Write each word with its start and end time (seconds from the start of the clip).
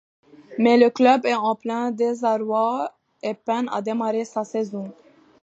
Mais 0.57 0.79
le 0.79 0.89
club 0.89 1.27
est 1.27 1.35
en 1.35 1.53
plein 1.53 1.91
désarroi, 1.91 2.91
et 3.21 3.35
peine 3.35 3.69
à 3.71 3.83
démarrer 3.83 4.25
sa 4.25 4.43
saison. 4.43 4.91